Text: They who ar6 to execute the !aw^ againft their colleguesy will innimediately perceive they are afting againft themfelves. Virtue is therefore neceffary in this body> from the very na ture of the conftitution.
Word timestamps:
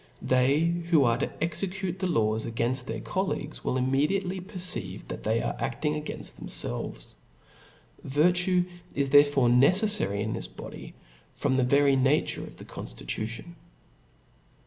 They 0.23 0.61
who 0.87 1.01
ar6 1.01 1.19
to 1.19 1.43
execute 1.43 1.99
the 1.99 2.07
!aw^ 2.07 2.51
againft 2.51 2.85
their 2.85 3.01
colleguesy 3.01 3.63
will 3.63 3.75
innimediately 3.75 4.47
perceive 4.47 5.07
they 5.07 5.43
are 5.43 5.53
afting 5.59 5.93
againft 5.93 6.41
themfelves. 6.41 7.13
Virtue 8.03 8.65
is 8.95 9.09
therefore 9.11 9.49
neceffary 9.49 10.21
in 10.23 10.33
this 10.33 10.47
body> 10.47 10.95
from 11.35 11.53
the 11.53 11.63
very 11.63 11.95
na 11.95 12.17
ture 12.25 12.45
of 12.45 12.55
the 12.55 12.65
conftitution. 12.65 13.53